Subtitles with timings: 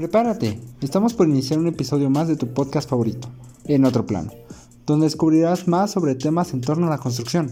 [0.00, 3.28] Prepárate, estamos por iniciar un episodio más de tu podcast favorito,
[3.66, 4.32] En Otro Plano,
[4.86, 7.50] donde descubrirás más sobre temas en torno a la construcción.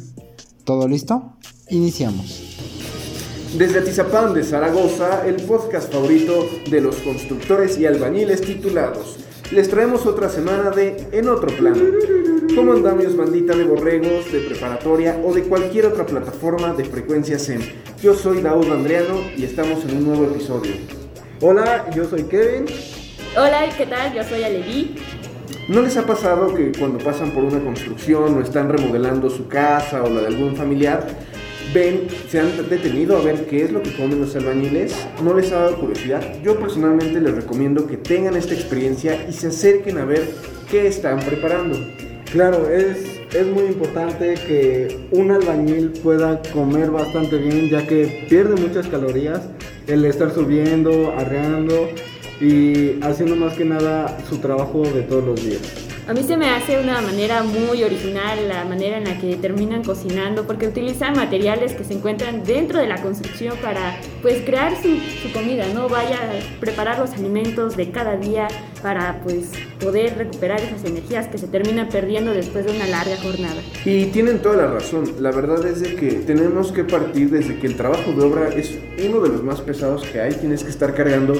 [0.65, 1.35] ¿Todo listo?
[1.69, 2.57] Iniciamos.
[3.59, 9.19] Desde Atizapán de Zaragoza, el podcast favorito de los constructores y albañiles titulados.
[9.53, 11.85] Les traemos otra semana de En Otro Plano.
[12.55, 17.61] ¿Cómo andamos, bandita de borregos, de preparatoria o de cualquier otra plataforma de frecuencia SEM?
[18.03, 20.98] Yo soy Daud Andriano y estamos en un nuevo episodio.
[21.41, 22.65] Hola, yo soy Kevin.
[23.37, 24.13] Hola, ¿qué tal?
[24.13, 24.97] Yo soy Alevi.
[25.69, 30.03] ¿No les ha pasado que cuando pasan por una construcción o están remodelando su casa
[30.03, 31.07] o la de algún familiar,
[31.73, 34.97] ven, se han detenido a ver qué es lo que comen los albañiles?
[35.23, 36.21] ¿No les ha dado curiosidad?
[36.43, 40.29] Yo personalmente les recomiendo que tengan esta experiencia y se acerquen a ver
[40.69, 41.79] qué están preparando.
[42.33, 48.61] Claro, es, es muy importante que un albañil pueda comer bastante bien ya que pierde
[48.61, 49.43] muchas calorías
[49.89, 51.89] el estar subiendo, arreando
[52.41, 55.61] y haciendo más que nada su trabajo de todos los días.
[56.07, 59.83] A mí se me hace una manera muy original la manera en la que terminan
[59.85, 64.99] cocinando porque utilizan materiales que se encuentran dentro de la construcción para pues crear su,
[65.33, 65.89] comida, ¿no?
[65.89, 68.49] Vaya a preparar los alimentos de cada día
[68.83, 73.61] para pues poder recuperar esas energías que se terminan perdiendo después de una larga jornada.
[73.85, 77.67] Y tienen toda la razón, la verdad es de que tenemos que partir desde que
[77.67, 80.95] el trabajo de obra es uno de los más pesados que hay, tienes que estar
[80.95, 81.35] cargando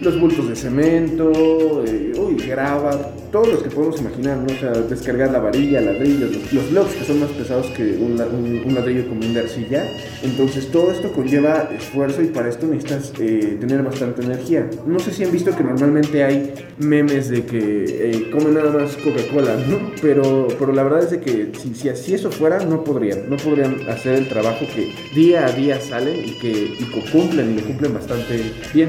[0.00, 4.52] los bultos de cemento, eh, uy, grava, todos los que podemos imaginar, ¿no?
[4.52, 8.74] O sea, descargar la varilla, ladrillos, los, los blocks que son más pesados que un
[8.74, 9.84] ladrillo común de arcilla.
[10.22, 14.68] Entonces todo esto conlleva esfuerzo y para esto necesitas eh, tener bastante energía.
[14.86, 18.96] No sé si han visto que normalmente hay memes de que eh, comen nada más
[18.96, 19.92] Coca-Cola, ¿no?
[20.00, 23.28] Pero, pero la verdad es de que si, si así eso fuera, no podrían.
[23.30, 27.60] No podrían hacer el trabajo que día a día salen y que y cumplen y
[27.60, 28.40] lo cumplen bastante
[28.72, 28.88] bien.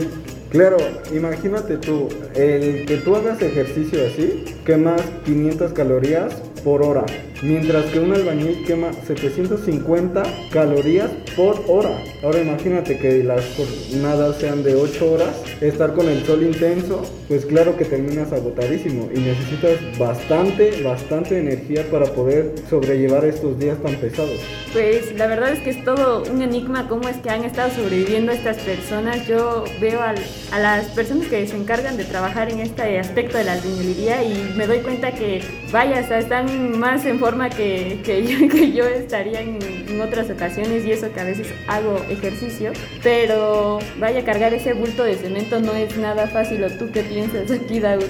[0.49, 0.77] Claro,
[1.13, 6.33] imagínate tú, el que tú hagas ejercicio así, quemas 500 calorías
[6.63, 7.05] por hora,
[7.41, 11.97] mientras que un albañil quema 750 calorías por hora.
[12.23, 17.45] Ahora imagínate que las jornadas sean de 8 horas, estar con el sol intenso, pues
[17.45, 23.95] claro que terminas agotadísimo y necesitas bastante, bastante energía para poder sobrellevar estos días tan
[23.95, 24.39] pesados.
[24.73, 28.31] Pues la verdad es que es todo un enigma cómo es que han estado sobreviviendo
[28.31, 29.25] estas personas.
[29.27, 33.53] Yo veo a las personas que se encargan de trabajar en este aspecto de la
[33.53, 35.41] albañilería y me doy cuenta que,
[35.75, 39.59] vaya, sea, están más en forma que, que yo, estaría en,
[40.01, 42.71] otras ocasiones y eso que a veces hago ejercicio.
[43.03, 46.63] Pero, vaya, cargar ese bulto de cemento no es nada fácil.
[46.63, 48.03] ¿O tú qué piensas aquí, Daud?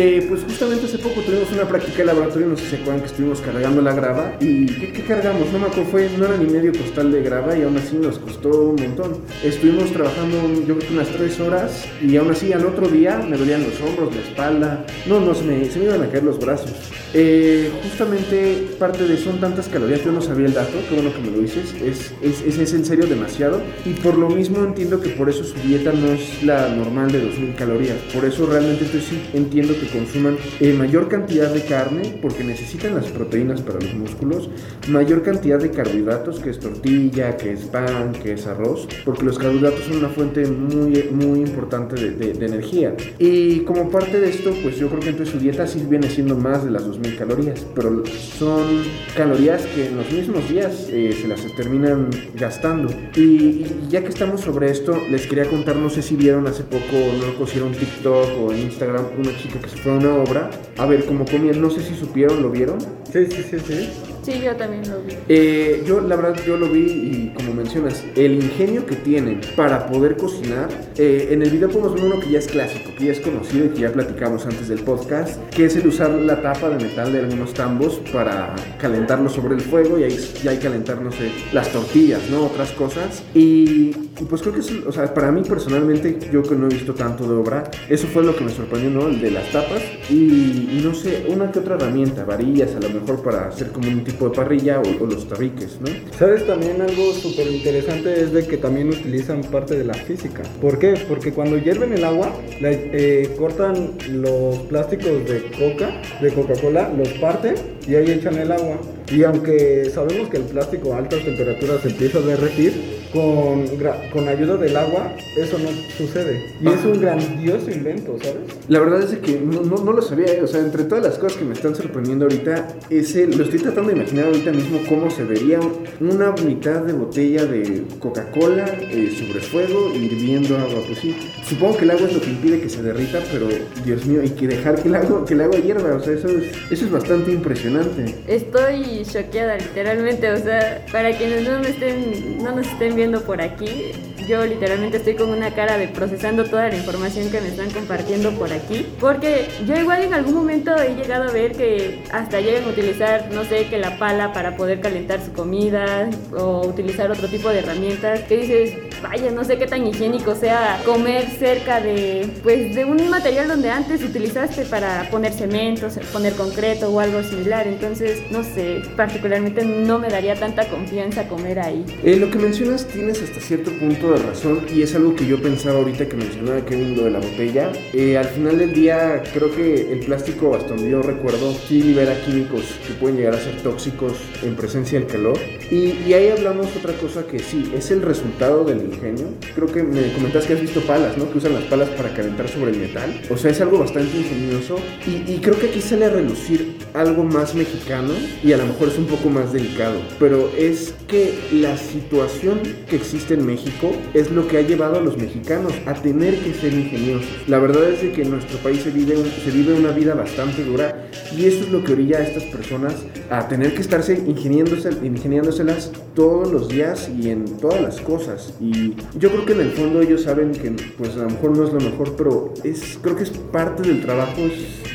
[0.00, 3.00] Eh, pues justamente hace poco tuvimos una práctica de laboratorio, no sé si se acuerdan
[3.00, 4.36] que estuvimos cargando la grava.
[4.38, 5.50] ¿Y qué, qué cargamos?
[5.52, 8.16] No me acuerdo, fue, no era ni medio costal de grava y aún así nos
[8.20, 9.18] costó un montón.
[9.42, 10.36] Estuvimos trabajando
[10.68, 13.80] yo creo que unas tres horas y aún así al otro día me dolían los
[13.80, 14.86] hombros, la espalda.
[15.06, 16.70] No, no, se me, se me iban a caer los brazos.
[17.14, 21.22] Eh, justamente parte de son tantas calorías, yo no sabía el dato, qué bueno que
[21.22, 25.00] me lo dices, es, es, es, es en serio demasiado y por lo mismo entiendo
[25.00, 28.84] que por eso su dieta no es la normal de 2000 calorías, por eso realmente
[28.92, 33.80] yo sí entiendo que consuman eh, mayor cantidad de carne porque necesitan las proteínas para
[33.80, 34.48] los músculos,
[34.88, 39.38] mayor cantidad de carbohidratos que es tortilla, que es pan, que es arroz, porque los
[39.38, 44.30] carbohidratos son una fuente muy, muy importante de, de- de energía y como parte de
[44.30, 47.16] esto pues yo creo que entonces su dieta sí viene siendo más de las 2000
[47.16, 48.82] calorías, pero son
[49.16, 52.88] calorías que en los mismos días eh, se las terminan gastando.
[53.16, 56.62] Y, y ya que estamos sobre esto, les quería contar, no sé si vieron hace
[56.62, 60.14] poco, no era un TikTok o en Instagram, una chica que se fue a una
[60.14, 62.78] obra a ver cómo comían, no sé si supieron, lo vieron.
[63.12, 63.90] Sí, sí, sí, sí.
[64.22, 65.14] Sí, yo también lo vi.
[65.28, 69.86] Eh, yo la verdad yo lo vi y como mencionas, el ingenio que tienen para
[69.86, 73.12] poder cocinar, eh, en el video podemos ver uno que ya es clásico, que ya
[73.12, 76.70] es conocido y que ya platicamos antes del podcast, que es el usar la tapa
[76.70, 81.00] de metal de algunos tambos para calentarlo sobre el fuego y ahí ya hay calentar,
[81.00, 82.46] no sé, las tortillas, ¿no?
[82.46, 83.22] Otras cosas.
[83.34, 86.70] Y, y pues creo que es, o sea, para mí personalmente, yo que no he
[86.70, 89.08] visto tanto de obra, eso fue lo que me sorprendió, ¿no?
[89.08, 92.88] El de las tapas y, y no sé, una que otra herramienta, varillas a lo
[92.90, 95.88] mejor para hacer como un tipo de parrilla o, o los tabiques, ¿no?
[96.18, 98.20] ¿Sabes también algo súper interesante?
[98.20, 100.42] Es de que también utilizan parte de la física.
[100.60, 100.94] ¿Por qué?
[101.08, 107.54] Porque cuando hierven el agua, eh, cortan los plásticos de coca, de Coca-Cola, los parten
[107.86, 108.78] y ahí echan el agua.
[109.10, 113.66] Y aunque sabemos que el plástico a altas temperaturas empieza a derretir, con,
[114.12, 116.54] con ayuda del agua, eso no sucede.
[116.60, 118.36] Y es un grandioso invento, ¿sabes?
[118.68, 120.42] La verdad es que no, no, no lo sabía, ¿eh?
[120.42, 123.90] o sea, entre todas las cosas que me están sorprendiendo ahorita, ese, lo estoy tratando
[123.90, 125.60] de imaginar ahorita mismo cómo se vería
[126.00, 130.82] una mitad de botella de Coca-Cola eh, sobre fuego hirviendo agua.
[130.86, 131.16] Pues sí,
[131.46, 133.48] supongo que el agua es lo que impide que se derrita, pero
[133.84, 136.28] Dios mío, hay que dejar que el agua, que el agua hierva, o sea, eso
[136.28, 138.14] es, eso es bastante impresionante.
[138.26, 143.40] Estoy choqueada literalmente, o sea, para quienes no me estén, no nos estén viendo por
[143.40, 143.92] aquí,
[144.28, 148.32] yo literalmente estoy con una cara de procesando toda la información que me están compartiendo
[148.32, 152.64] por aquí, porque yo igual en algún momento he llegado a ver que hasta llegan
[152.64, 157.28] a utilizar, no sé, que la pala para poder calentar su comida o utilizar otro
[157.28, 162.28] tipo de herramientas, que dices, vaya, no sé qué tan higiénico sea comer cerca de,
[162.42, 167.66] pues, de un material donde antes utilizaste para poner cemento, poner concreto o algo similar,
[167.66, 171.84] entonces, no sé, particularmente no me daría tanta confianza comer ahí.
[172.04, 175.40] Eh, lo que mencionas tienes hasta cierto punto de razón y es algo que yo
[175.40, 177.72] pensaba ahorita que mencionaba Kevin lo de la botella.
[177.92, 182.14] Eh, al final del día creo que el plástico, hasta donde yo recuerdo, sí libera
[182.24, 184.12] químicos que pueden llegar a ser tóxicos
[184.42, 185.38] en presencia del calor.
[185.70, 189.26] Y, y ahí hablamos otra cosa que sí, es el resultado del ingenio.
[189.54, 191.30] Creo que me comentas que has visto palas, ¿no?
[191.30, 193.20] Que usan las palas para calentar sobre el metal.
[193.30, 194.76] O sea, es algo bastante ingenioso
[195.06, 198.12] y, y creo que aquí sale a relucir algo más mexicano
[198.42, 202.96] y a lo mejor es un poco más delicado, pero es que la situación que
[202.96, 206.72] existe en México es lo que ha llevado a los mexicanos a tener que ser
[206.72, 207.28] ingeniosos.
[207.46, 210.14] La verdad es de que en nuestro país se vive, un- se vive una vida
[210.14, 212.94] bastante dura y eso es lo que orilla a estas personas
[213.30, 218.54] a tener que estarse ingeniándose, ingeniándoselas todos los días y en todas las cosas.
[218.60, 218.77] Y
[219.18, 221.72] yo creo que en el fondo ellos saben que pues a lo mejor no es
[221.72, 224.42] lo mejor, pero es, creo que es parte del trabajo,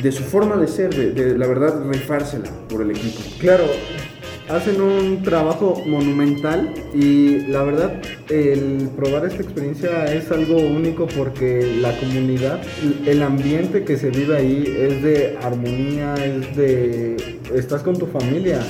[0.02, 3.20] de su forma de ser, de, de la verdad rifársela por el equipo.
[3.38, 3.64] Claro,
[4.48, 11.76] hacen un trabajo monumental y la verdad el probar esta experiencia es algo único porque
[11.80, 12.60] la comunidad,
[13.06, 17.38] el ambiente que se vive ahí es de armonía, es de...
[17.54, 18.60] estás con tu familia.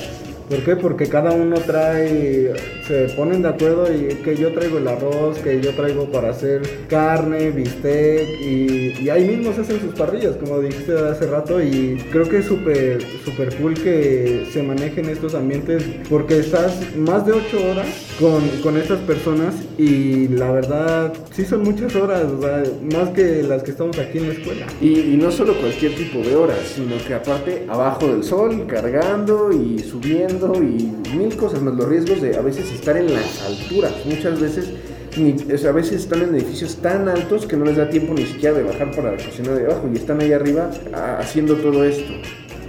[0.49, 0.75] ¿Por qué?
[0.75, 2.53] Porque cada uno trae,
[2.87, 6.61] se ponen de acuerdo y que yo traigo el arroz, que yo traigo para hacer
[6.87, 12.27] carne, bistec y, ahí mismo se hacen sus parrillas, como dijiste hace rato y creo
[12.27, 17.71] que es súper, súper cool que se manejen estos ambientes porque estás más de 8
[17.71, 17.87] horas
[18.19, 22.63] con, con estas personas y la verdad sí son muchas horas, o sea,
[22.93, 24.65] más que las que estamos aquí en la escuela.
[24.81, 29.51] Y, y no solo cualquier tipo de horas, sino que aparte abajo del sol, cargando
[29.51, 31.73] y subiendo y mil cosas más.
[31.75, 33.93] Los riesgos de a veces estar en las alturas.
[34.05, 34.69] Muchas veces,
[35.17, 35.35] ni-
[35.67, 38.63] a veces están en edificios tan altos que no les da tiempo ni siquiera de
[38.63, 42.11] bajar para la cocina de abajo y están ahí arriba ah, haciendo todo esto.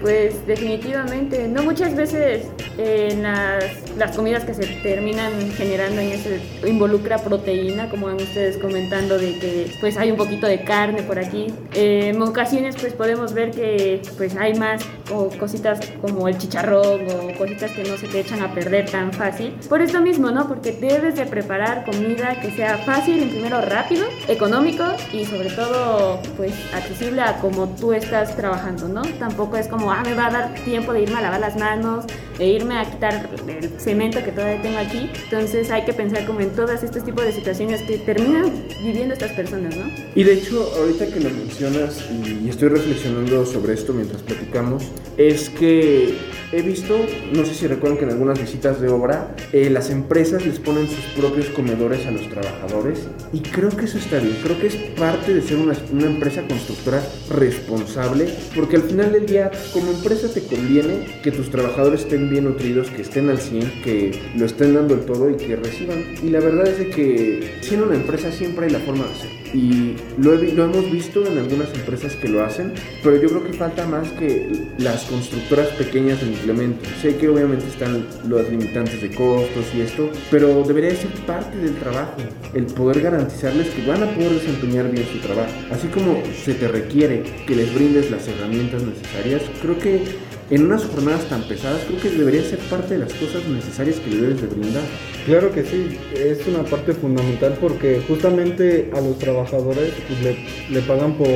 [0.07, 2.45] Pues definitivamente, no muchas veces
[2.79, 3.65] eh, en las,
[3.97, 9.37] las comidas que se terminan generando en ese involucra proteína, como van ustedes comentando de
[9.41, 11.49] que pues hay un poquito de carne por aquí.
[11.75, 17.01] Eh, en ocasiones pues podemos ver que pues hay más o cositas como el chicharrón
[17.11, 19.57] o cositas que no se te echan a perder tan fácil.
[19.69, 20.47] Por esto mismo, ¿no?
[20.47, 26.21] Porque debes de preparar comida que sea fácil, en primero rápido, económico y sobre todo
[26.37, 29.03] pues accesible a como tú estás trabajando, ¿no?
[29.19, 32.05] Tampoco es como, me va a dar tiempo de irme a lavar las manos,
[32.39, 35.11] de irme a quitar el cemento que todavía tengo aquí.
[35.25, 38.53] Entonces hay que pensar como en todas estos tipos de situaciones que terminan
[38.83, 39.85] viviendo estas personas, ¿no?
[40.15, 44.85] Y de hecho, ahorita que lo mencionas y estoy reflexionando sobre esto mientras platicamos,
[45.17, 46.15] es que
[46.53, 46.97] he visto,
[47.33, 50.89] no sé si recuerdan que en algunas visitas de obra, eh, las empresas les ponen
[50.89, 54.77] sus propios comedores a los trabajadores y creo que eso está bien, creo que es
[54.97, 55.75] parte de ser una,
[56.07, 62.03] empresa constructora responsable, porque al final del día, como empresa te conviene que tus trabajadores
[62.03, 65.57] estén bien nutridos, que estén al 100, que lo estén dando el todo y que
[65.57, 66.05] reciban.
[66.23, 69.46] Y la verdad es de que siendo una empresa siempre hay la forma de hacer.
[69.57, 73.43] Y lo, he lo hemos visto en algunas empresas que lo hacen, pero yo creo
[73.43, 76.91] que falta más que las constructoras pequeñas lo implementen.
[77.01, 81.57] Sé que obviamente están los limitantes de costos y esto, pero debería de ser parte
[81.57, 82.17] del trabajo
[82.53, 85.53] el poder garantizarles que van a poder desempeñar bien su trabajo.
[85.71, 90.03] Así como se te requiere que les brindes las herramientas necesarias, creo que
[90.51, 94.11] en unas jornadas tan pesadas, creo que debería ser parte de las cosas necesarias que
[94.11, 94.83] le debes de brindar.
[95.25, 100.37] Claro que sí, es una parte fundamental porque justamente a los trabajadores le,
[100.73, 101.29] le pagan por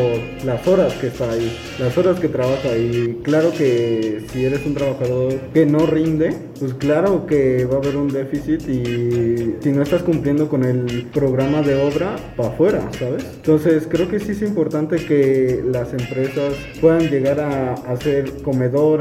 [0.45, 4.75] las horas que está ahí, las horas que trabaja y claro que si eres un
[4.75, 9.83] trabajador que no rinde, pues claro que va a haber un déficit y si no
[9.83, 13.25] estás cumpliendo con el programa de obra, para afuera, ¿sabes?
[13.37, 19.00] Entonces creo que sí es importante que las empresas puedan llegar a hacer comedores,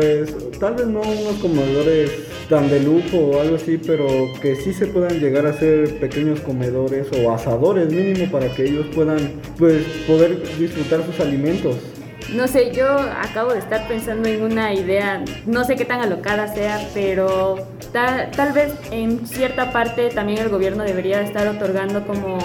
[0.60, 2.12] tal vez no unos comedores
[2.50, 4.08] tan de lujo o algo así, pero
[4.42, 8.88] que sí se puedan llegar a ser pequeños comedores o asadores mínimo para que ellos
[8.94, 9.20] puedan
[9.58, 11.76] pues poder disfrutar sus alimentos.
[12.34, 16.48] No sé, yo acabo de estar pensando en una idea, no sé qué tan alocada
[16.54, 17.56] sea, pero
[17.92, 22.38] tal, tal vez en cierta parte también el gobierno debería estar otorgando como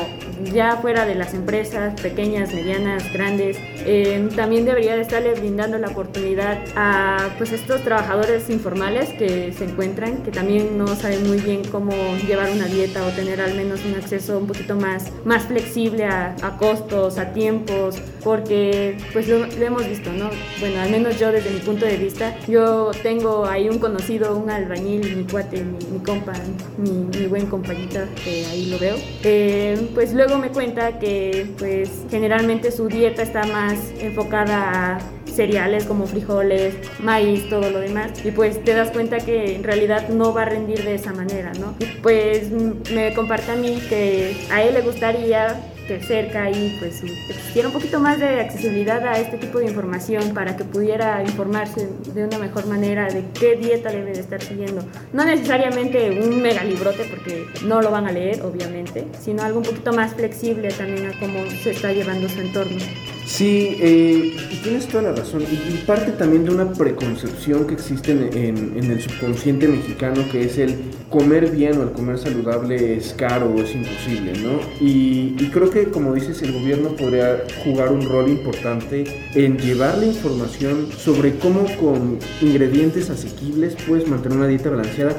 [0.53, 5.89] ya fuera de las empresas pequeñas, medianas, grandes, eh, también debería de estarle brindando la
[5.89, 11.63] oportunidad a pues estos trabajadores informales que se encuentran, que también no saben muy bien
[11.71, 11.93] cómo
[12.27, 16.35] llevar una dieta o tener al menos un acceso un poquito más, más flexible a,
[16.59, 20.31] costos, a tiempos, porque pues lo hemos visto, ¿no?
[20.61, 24.49] Bueno, al menos yo desde mi punto de vista, yo tengo ahí un conocido, un
[24.49, 26.33] albañil, mi cuate, mi, mi compa,
[26.79, 31.91] mi, mi, buen compañito, que ahí lo veo, eh, pues luego me cuenta que pues
[32.09, 38.13] generalmente su dieta está más enfocada a cereales como frijoles, maíz, todo lo demás.
[38.25, 41.53] Y pues te das cuenta que en realidad no va a rendir de esa manera,
[41.55, 41.75] ¿no?
[41.81, 42.51] Y pues
[42.93, 47.75] me comparte a mí que a él le gustaría que cerca y pues existiera un
[47.75, 52.39] poquito más de accesibilidad a este tipo de información para que pudiera informarse de una
[52.39, 54.85] mejor manera de qué dieta debe de estar siguiendo.
[55.13, 59.65] No necesariamente un mega librote porque no lo van a leer, obviamente, sino algo un
[59.65, 62.79] poquito más flexible también a cómo se está llevando su entorno.
[63.27, 65.43] Sí, eh, tienes toda la razón.
[65.43, 70.45] Y, parte también de una preconcepción que existe en, en, en, el subconsciente mexicano, que
[70.45, 70.77] es el
[71.11, 74.61] comer bien o el comer saludable es caro o es imposible, ¿no?
[74.81, 79.05] Y, y, creo que, como dices, el gobierno podría jugar un rol importante
[79.35, 85.15] en llevar la información sobre cómo con ingredientes asequibles puedes mantener una dieta balanceada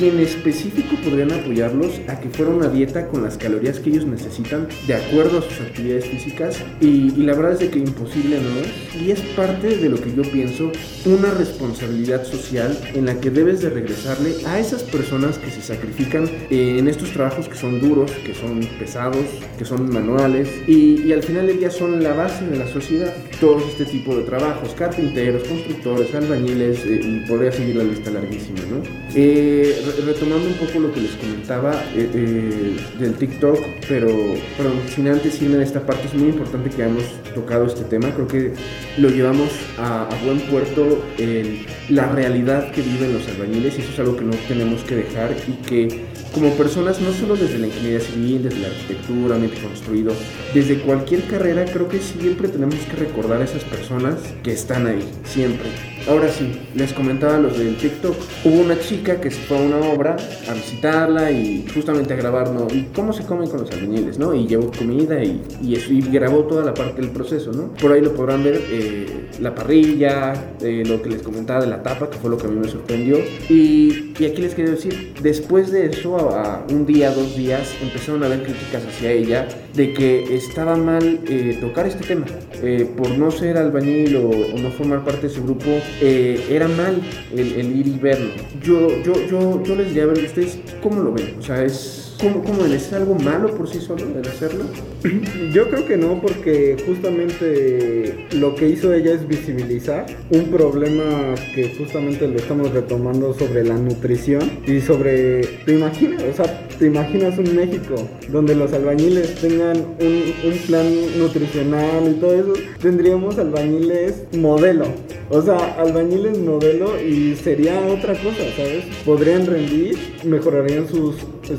[0.00, 4.06] y en específico podrían apoyarlos a que fuera una dieta con las calorías que ellos
[4.06, 8.60] necesitan de acuerdo a sus actividades físicas y, y la verdad de que imposible no
[8.60, 10.70] es y es parte de lo que yo pienso
[11.04, 16.28] una responsabilidad social en la que debes de regresarle a esas personas que se sacrifican
[16.50, 19.24] en estos trabajos que son duros, que son pesados,
[19.58, 23.14] que son manuales y, y al final del día son la base de la sociedad.
[23.40, 28.60] Todos este tipo de trabajos, carpinteros, constructores, albañiles eh, y podría seguir la lista larguísima,
[28.70, 28.82] ¿no?
[29.14, 34.08] Eh, retomando un poco lo que les comentaba eh, eh, del TikTok, pero,
[34.56, 37.04] pero sin antes irme de esta parte, es muy importante que hemos
[37.40, 38.52] tocado este tema, creo que
[38.98, 43.98] lo llevamos a, buen puerto en la realidad que viven los albañiles y eso es
[43.98, 48.00] algo que no tenemos que dejar y que como personas, no solo desde la ingeniería
[48.00, 50.12] civil, desde la arquitectura, mente construido,
[50.54, 55.02] desde cualquier carrera, creo que siempre tenemos que recordar a esas personas que están ahí,
[55.24, 55.68] siempre.
[56.08, 58.14] Ahora sí, les comentaba los del TikTok.
[58.44, 60.16] Hubo una chica que se fue a una obra
[60.48, 62.66] a visitarla y justamente a grabar, ¿no?
[62.72, 64.34] Y cómo se come con los albañiles, ¿no?
[64.34, 67.72] Y llevó comida y, y, y grabó toda la parte del proceso, ¿no?
[67.74, 71.82] Por ahí lo podrán ver, eh, la parrilla, eh, lo que les comentaba de la
[71.82, 73.18] tapa, que fue lo que a mí me sorprendió.
[73.48, 77.74] Y, y aquí les quería decir, después de eso, a, a un día, dos días,
[77.82, 82.26] empezaron a haber críticas hacia ella de que estaba mal eh, tocar este tema.
[82.62, 85.70] Eh, por no ser albañil o, o, no formar parte de su grupo,
[86.00, 87.00] eh, era mal
[87.36, 88.32] el, ir y verlo.
[88.62, 91.36] Yo, yo, yo, yo les diría a ver, ¿ustedes cómo lo ven?
[91.38, 92.09] O sea, es...
[92.20, 94.64] ¿Cómo, ¿Cómo es algo malo por sí solo el hacerlo?
[95.54, 101.74] Yo creo que no, porque justamente lo que hizo ella es visibilizar un problema que
[101.78, 106.22] justamente lo estamos retomando sobre la nutrición y sobre, ¿te imaginas?
[106.24, 107.94] O sea, ¿te imaginas un México
[108.28, 110.86] donde los albañiles tengan un, un plan
[111.18, 112.52] nutricional y todo eso?
[112.82, 114.84] Tendríamos albañiles modelo.
[115.30, 118.84] O sea, albañiles modelo y sería otra cosa, ¿sabes?
[119.04, 121.14] Podrían rendir, mejorarían sus,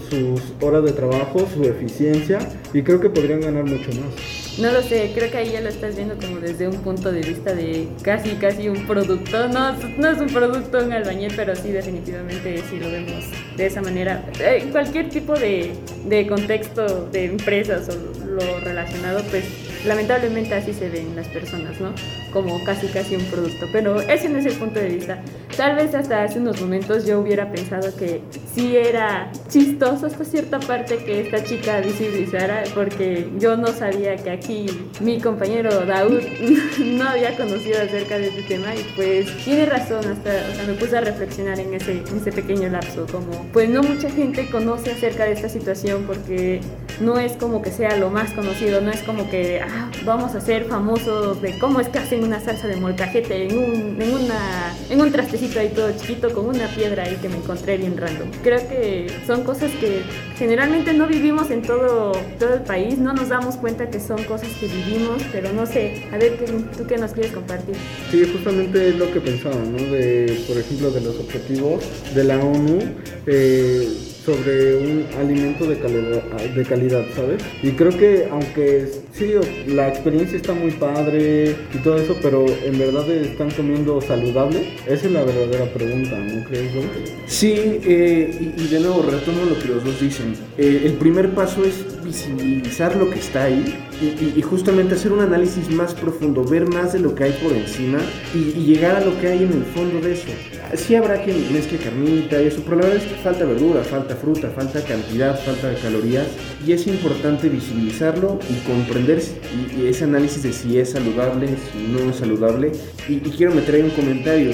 [0.09, 2.39] sus horas de trabajo, su eficiencia
[2.73, 4.41] y creo que podrían ganar mucho más.
[4.59, 7.21] No lo sé, creo que ahí ya lo estás viendo como desde un punto de
[7.21, 9.47] vista de casi, casi un producto.
[9.47, 13.81] No, no es un producto un albañil, pero sí definitivamente si lo vemos de esa
[13.81, 14.25] manera.
[14.39, 15.71] Eh, cualquier tipo de,
[16.05, 19.45] de contexto de empresas o lo relacionado, pues
[19.85, 21.93] lamentablemente así se ven las personas, ¿no?
[22.31, 23.67] Como casi casi un producto.
[23.71, 25.21] Pero ese no es el punto de vista.
[25.57, 28.21] Tal vez hasta hace unos momentos yo hubiera pensado que
[28.53, 34.29] sí era chistoso hasta cierta parte que esta chica visibilizara, porque yo no sabía que
[34.29, 34.65] aquí
[34.99, 36.21] mi compañero Daud
[36.79, 40.73] no había conocido acerca de este tema y pues tiene razón, hasta o sea, me
[40.73, 44.91] puse a reflexionar en ese, en ese pequeño lapso, como pues no mucha gente conoce
[44.91, 46.61] acerca de esta situación porque
[46.99, 50.41] no es como que sea lo más conocido, no es como que ah, vamos a
[50.41, 54.75] ser famosos de cómo es que hacen una salsa de molcajete en, un, en una
[54.89, 58.29] en un trastecito ahí todo chiquito con una piedra ahí que me encontré bien random.
[58.43, 60.01] Creo que son cosas que
[60.37, 64.49] generalmente no vivimos en todo, todo el país, no nos damos cuenta que son cosas
[64.59, 66.37] que vivimos, pero no sé, a ver,
[66.77, 67.75] ¿tú qué nos quieres compartir?
[68.09, 69.77] Sí, justamente es lo que pensaba, ¿no?
[69.77, 71.83] De, por ejemplo, de los objetivos
[72.13, 72.79] de la ONU.
[73.27, 73.87] Eh,
[74.25, 76.23] sobre un alimento de calidad,
[76.55, 77.41] de calidad, ¿sabes?
[77.63, 78.87] Y creo que aunque
[79.21, 79.33] sí,
[79.67, 85.05] la experiencia está muy padre y todo eso, pero en verdad están comiendo saludable, esa
[85.05, 86.73] es la verdadera pregunta, ¿no crees?
[86.73, 86.81] No?
[87.27, 90.33] Sí, eh, y, de nuevo retomo lo que los dos dicen.
[90.57, 93.63] Eh, el primer paso es visibilizar lo que está ahí
[94.01, 97.99] y, justamente hacer un análisis más profundo, ver más de lo que hay por encima
[98.33, 100.27] y, llegar a lo que hay en el fondo de eso.
[100.75, 104.15] Sí habrá quien mezcle carnita y eso, pero la verdad es que falta verdura, falta
[104.15, 106.27] fruta, falta cantidad, falta de calorías
[106.65, 112.17] y es importante visibilizarlo y comprender ese análisis de si es saludable, si no es
[112.17, 112.71] saludable.
[113.07, 114.51] Y, y quiero meter ahí un comentario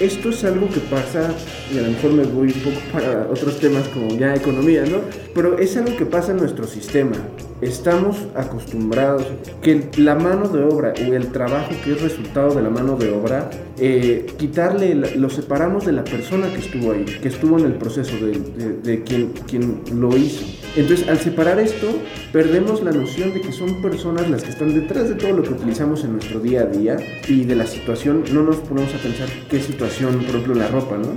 [0.00, 1.32] esto es algo que pasa,
[1.72, 4.98] y a lo mejor me voy un poco para otros temas como ya economía, ¿no?
[5.34, 7.16] Pero es algo que pasa en nuestro sistema.
[7.64, 9.24] Estamos acostumbrados
[9.62, 13.10] que la mano de obra o el trabajo que es resultado de la mano de
[13.10, 17.76] obra, eh, quitarle, lo separamos de la persona que estuvo ahí, que estuvo en el
[17.76, 20.44] proceso, de, de quien, quien lo hizo.
[20.76, 21.86] Entonces, al separar esto,
[22.32, 25.50] perdemos la noción de que son personas las que están detrás de todo lo que
[25.50, 26.96] utilizamos en nuestro día a día
[27.28, 30.98] y de la situación, no nos ponemos a pensar qué situación, por ejemplo, la ropa,
[30.98, 31.14] ¿no?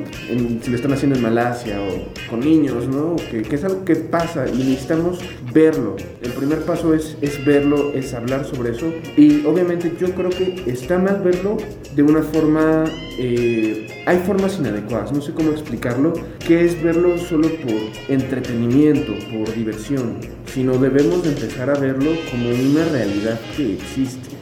[0.62, 3.16] si lo están haciendo en Malasia o con niños, ¿no?
[3.32, 5.20] Que, es algo que pasa y necesitamos
[5.52, 5.96] verlo.
[6.22, 8.92] El primer paso es, es verlo, es hablar sobre eso.
[9.18, 11.58] Y obviamente yo creo que está mal verlo
[11.96, 12.86] de una forma...
[13.20, 17.74] Eh, hay formas inadecuadas, no sé cómo explicarlo, que es verlo solo por
[18.08, 20.20] entretenimiento, por diversión,
[20.54, 24.37] sino debemos empezar a verlo como una realidad que existe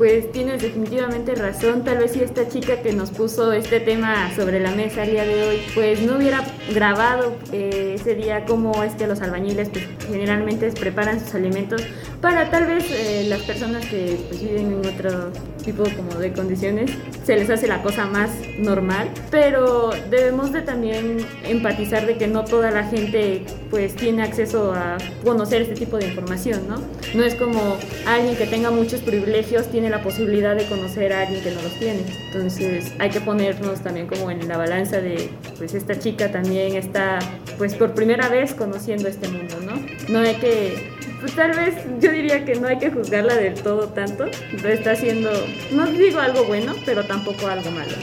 [0.00, 1.84] pues tienes definitivamente razón.
[1.84, 5.26] Tal vez si esta chica que nos puso este tema sobre la mesa el día
[5.26, 6.42] de hoy, pues no hubiera
[6.72, 11.82] grabado eh, ese día cómo es que los albañiles pues, generalmente preparan sus alimentos
[12.20, 15.30] para tal vez eh, las personas que pues, viven en otro
[15.64, 16.90] tipo como de condiciones
[17.24, 22.44] se les hace la cosa más normal, pero debemos de también empatizar de que no
[22.44, 26.82] toda la gente pues tiene acceso a conocer este tipo de información, ¿no?
[27.14, 31.42] No es como alguien que tenga muchos privilegios tiene la posibilidad de conocer a alguien
[31.42, 32.00] que no los tiene.
[32.26, 37.18] Entonces hay que ponernos también como en la balanza de pues esta chica también está
[37.58, 39.74] pues por primera vez conociendo este mundo, ¿no?
[40.08, 40.89] No hay que
[41.20, 44.24] pues tal vez yo diría que no hay que juzgarla del todo tanto.
[44.64, 45.30] Está haciendo,
[45.72, 47.94] no digo algo bueno, pero tampoco algo malo.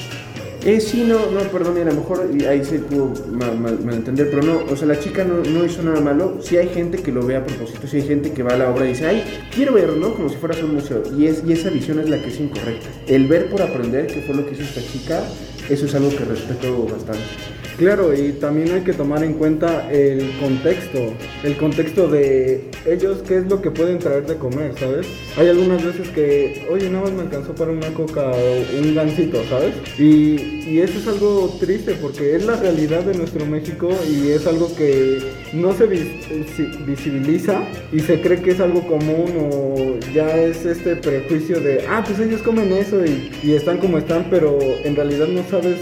[0.65, 4.75] Eh, sí, no, no, perdón, a lo mejor ahí se pudo malentender, pero no, o
[4.75, 6.39] sea, la chica no, hizo nada malo.
[6.41, 8.69] Sí hay gente que lo ve a propósito, sí hay gente que va a la
[8.69, 10.13] obra y dice, ay, quiero ver, ¿no?
[10.13, 11.03] Como si fuera un museo.
[11.17, 12.87] Y, es, y esa visión es la que es incorrecta.
[13.07, 15.23] El ver por aprender, que fue lo que hizo esta chica,
[15.69, 17.56] eso es algo que respeto bastante.
[17.77, 21.13] Claro, y también hay que tomar en cuenta el contexto,
[21.43, 25.05] el contexto de ellos, qué es lo que pueden traer de comer, ¿sabes?
[25.37, 29.43] Hay algunas veces que, oye, nada más me alcanzó para una coca o un gancito,
[29.47, 29.75] ¿sabes?
[29.99, 34.47] Y, y eso es algo triste porque es la realidad de nuestro México y es
[34.47, 35.19] algo que
[35.53, 37.61] no se visibiliza
[37.93, 42.19] y se cree que es algo común o ya es este prejuicio de, ah, pues
[42.19, 45.77] ellos comen eso y, y están como están, pero en realidad no sabes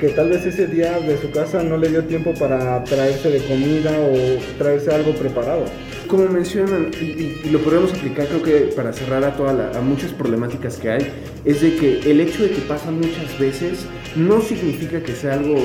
[0.00, 3.40] que tal vez ese día de su casa no le dio tiempo para traerse de
[3.40, 5.64] comida o traerse algo preparado.
[6.06, 10.76] Como mencionan, y, lo podemos aplicar creo que para cerrar a, toda a muchas problemáticas
[10.76, 11.12] que hay,
[11.44, 15.56] es de que el hecho de que pasa muchas veces no significa que sea algo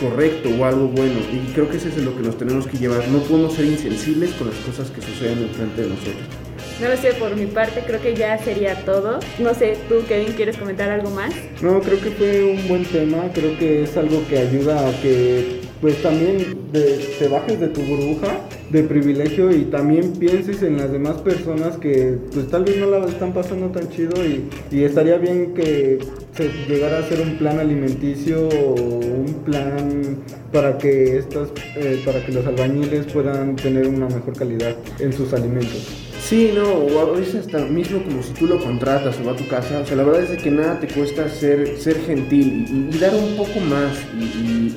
[0.00, 1.20] correcto o algo bueno.
[1.32, 3.06] Y creo que eso es lo que nos tenemos que llevar.
[3.08, 6.41] No podemos ser insensibles con las cosas que suceden enfrente de nosotros.
[6.80, 9.20] No lo sé, por mi parte creo que ya sería todo.
[9.38, 11.32] No sé, tú Kevin, ¿quieres comentar algo más?
[11.60, 15.60] No, creo que fue un buen tema, creo que es algo que ayuda a que
[15.80, 21.20] pues también te bajes de tu burbuja de privilegio y también pienses en las demás
[21.20, 25.54] personas que pues tal vez no la están pasando tan chido y, y estaría bien
[25.54, 25.98] que
[26.36, 30.18] se llegara a hacer un plan alimenticio o un plan
[30.52, 35.32] para que estas eh, para que los albañiles puedan tener una mejor calidad en sus
[35.32, 36.11] alimentos.
[36.22, 39.36] Sí, no, o a veces hasta mismo como si tú lo contratas o va a
[39.36, 42.96] tu casa, o sea, la verdad es que nada te cuesta ser, ser gentil y,
[42.96, 43.92] dar un poco más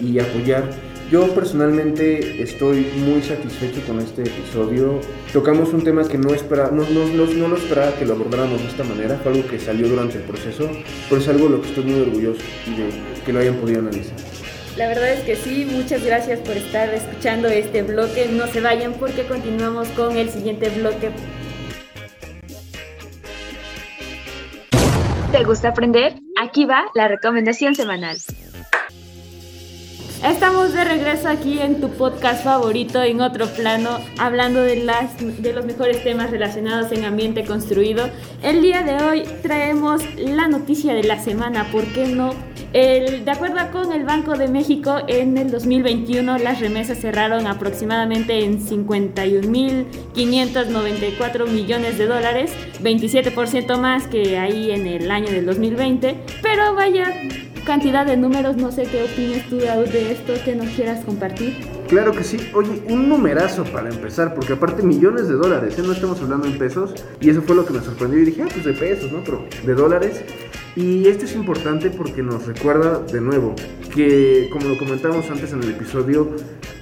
[0.01, 0.69] y, apoyar.
[1.11, 4.99] Yo personalmente estoy muy satisfecho con este episodio.
[5.31, 8.67] Tocamos un tema que no, espera, no, no, no, lo esperaba que lo abordáramos de
[8.67, 10.67] esta manera, fue algo que salió durante el proceso,
[11.07, 14.34] pero es algo de lo que estoy muy orgulloso de que lo hayan podido analizar.
[14.77, 18.27] La verdad es que sí, muchas gracias por estar escuchando este bloque.
[18.29, 21.11] No se vayan porque continuamos con el siguiente bloque
[25.35, 26.13] ¿Te gusta aprender?
[26.41, 28.15] Aquí va la recomendación semanal.
[30.25, 35.53] Estamos de regreso aquí en tu podcast favorito, en otro plano, hablando de, las, de
[35.53, 38.09] los mejores temas relacionados en ambiente construido.
[38.41, 42.33] El día de hoy traemos la noticia de la semana, ¿por qué no?
[42.73, 48.59] De acuerdo con el Banco de México, en el 2021 las remesas cerraron aproximadamente en
[48.59, 57.13] 51.594 millones de dólares, 27% más que ahí en el año del 2020, pero vaya
[57.65, 61.57] cantidad de números, no sé qué opinas tú de esto, que nos quieras compartir.
[61.87, 62.37] Claro que sí.
[62.53, 65.83] Oye, un numerazo para empezar, porque aparte millones de dólares, ¿eh?
[65.85, 68.47] no estamos hablando en pesos, y eso fue lo que me sorprendió y dije, ah,
[68.51, 69.23] pues de pesos, ¿no?
[69.23, 70.23] Pero de dólares.
[70.75, 73.55] Y esto es importante porque nos recuerda de nuevo
[73.93, 76.35] que, como lo comentamos antes en el episodio,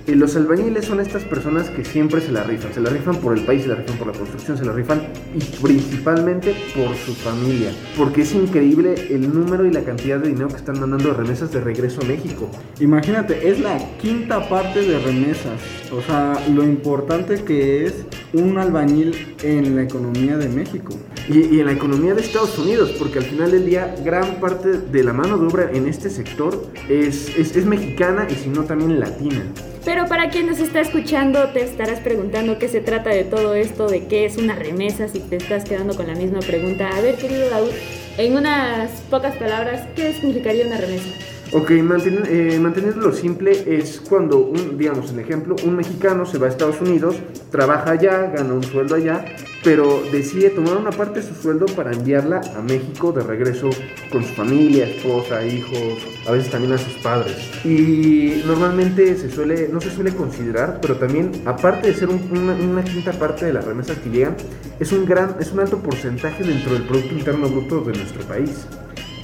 [0.08, 3.46] los albañiles son estas personas que siempre se la rifan, se la rifan por el
[3.46, 5.02] país, se la rifan por la construcción, se la rifan
[5.34, 10.50] y principalmente por su familia, porque es increíble el número y la cantidad de dinero
[10.50, 12.50] que están mandando de remesas de regreso a México.
[12.80, 15.62] Imagínate, es la quinta parte de remesas,
[15.92, 20.94] o sea, lo importante que es un albañil en la economía de México.
[21.30, 25.04] Y, en la economía de Estados Unidos, porque al final del día gran parte de
[25.04, 29.00] la mano de obra en este sector es, es, es mexicana y si no también
[29.00, 29.44] latina.
[29.86, 33.88] Pero para quien nos está escuchando, te estarás preguntando qué se trata de todo esto,
[33.88, 36.90] de qué es una remesa, si te estás quedando con la misma pregunta.
[36.90, 37.70] A ver, querido Daud,
[38.18, 41.10] en unas pocas palabras, ¿qué significaría una remesa?
[41.56, 46.50] Ok, eh, mantenerlo simple es cuando, un, digamos, el ejemplo, un mexicano se va a
[46.50, 47.16] Estados Unidos,
[47.52, 49.24] trabaja allá, gana un sueldo allá,
[49.64, 53.70] pero decide tomar una parte de su sueldo para enviarla a México de regreso
[54.12, 57.38] con su familia, esposa, hijos, a veces también a sus padres.
[57.64, 62.54] Y normalmente se suele, no se suele considerar, pero también, aparte de ser un, una,
[62.54, 64.36] una, quinta parte de las remesas que llegan,
[64.80, 68.66] es un, gran, es un alto porcentaje dentro del Producto Interno Bruto de nuestro país.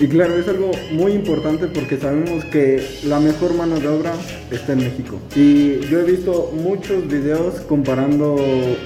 [0.01, 4.13] Y claro, es algo muy importante porque sabemos que la mejor mano de obra
[4.49, 5.19] está en México.
[5.35, 8.37] Y yo he visto muchos videos comparando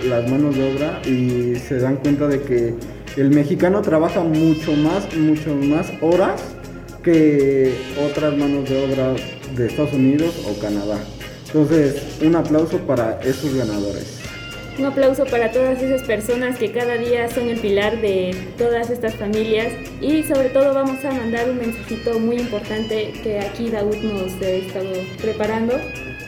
[0.08, 2.74] las manos de obra y se dan cuenta de que
[3.16, 6.42] el mexicano trabaja mucho más, mucho más horas
[7.04, 7.76] que
[8.10, 9.14] otras manos de obra
[9.56, 10.98] de Estados Unidos o Canadá.
[11.46, 14.23] Entonces, un aplauso para esos ganadores.
[14.78, 19.16] Un aplauso para todas esas personas que cada día son el pilar de todas estas
[19.16, 24.34] familias y sobre todo vamos a mandar un mensajito muy importante que aquí Daud nos
[24.42, 24.90] ha estado
[25.22, 25.76] preparando.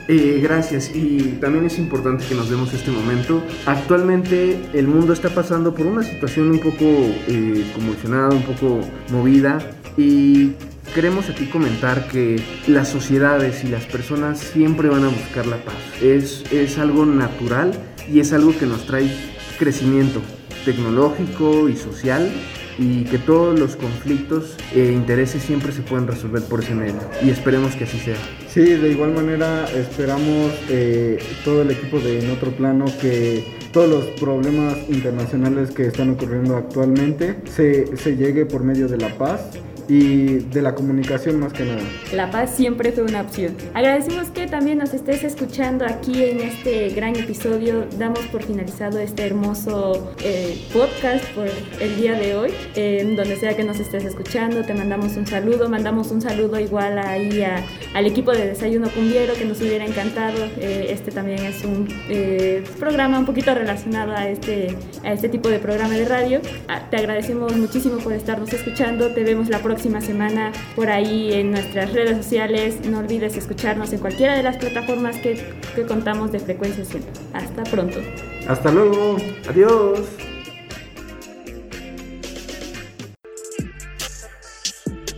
[0.08, 3.42] Eh, gracias y también es importante que nos demos este momento.
[3.66, 6.86] Actualmente el mundo está pasando por una situación un poco
[7.28, 9.58] eh, convulsionada, un poco movida
[9.98, 10.52] y
[10.94, 15.76] queremos aquí comentar que las sociedades y las personas siempre van a buscar la paz.
[16.02, 17.72] Es, es algo natural
[18.12, 19.10] y es algo que nos trae
[19.58, 20.22] crecimiento
[20.66, 22.32] tecnológico y social
[22.78, 27.30] y que todos los conflictos e intereses siempre se pueden resolver por ese medio y
[27.30, 28.18] esperemos que así sea.
[28.50, 33.90] Sí, de igual manera esperamos eh, todo el equipo de En Otro Plano que todos
[33.90, 39.42] los problemas internacionales que están ocurriendo actualmente se, se llegue por medio de la paz
[39.88, 41.82] y de la comunicación más que nada.
[42.14, 43.56] La paz siempre fue una opción.
[43.74, 47.86] Agradecemos que también nos estés escuchando aquí en este gran episodio.
[47.98, 51.48] Damos por finalizado este hermoso eh, podcast por
[51.80, 52.52] el día de hoy.
[52.76, 55.70] Eh, donde sea que nos estés escuchando, te mandamos un saludo.
[55.70, 60.38] Mandamos un saludo igual ahí a, al equipo de Desayuno Cumbiero que nos hubiera encantado.
[60.60, 65.50] Eh, este también es un eh, programa un poquito relacionado a este, a este tipo
[65.50, 66.42] de programa de radio.
[66.68, 69.10] Ah, te agradecemos muchísimo por estarnos escuchando.
[69.10, 72.80] Te vemos la próxima próxima semana por ahí en nuestras redes sociales.
[72.88, 77.04] No olvides escucharnos en cualquiera de las plataformas que, que contamos de frecuencia 100.
[77.34, 78.00] Hasta pronto.
[78.48, 79.18] Hasta luego.
[79.50, 80.00] Adiós.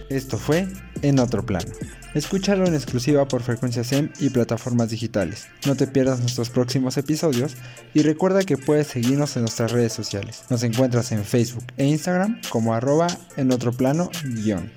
[0.10, 0.68] Esto fue
[1.04, 1.70] En Otro Plano.
[2.14, 5.48] Escúchalo en exclusiva por Frecuencia SEM y plataformas digitales.
[5.66, 7.56] No te pierdas nuestros próximos episodios
[7.94, 10.44] y recuerda que puedes seguirnos en nuestras redes sociales.
[10.50, 14.72] Nos encuentras en Facebook e Instagram como arroba en otro plano guion.